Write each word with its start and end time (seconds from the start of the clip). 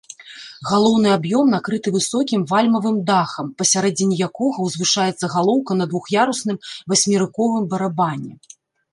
Галоўны 0.69 1.09
аб'ём 1.15 1.49
накрыты 1.55 1.91
высокім 1.97 2.45
вальмавым 2.51 2.95
дахам, 3.09 3.51
пасярэдзіне 3.61 4.15
якога 4.27 4.57
ўзвышаецца 4.69 5.25
галоўка 5.35 5.71
на 5.81 5.85
двух'ярусным 5.91 6.57
васьмерыковым 6.95 7.69
барабане. 7.75 8.33